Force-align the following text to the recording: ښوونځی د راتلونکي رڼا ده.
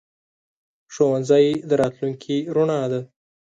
ښوونځی 0.93 1.45
د 1.69 1.71
راتلونکي 1.81 2.37
رڼا 2.55 2.81
ده. 2.91 2.99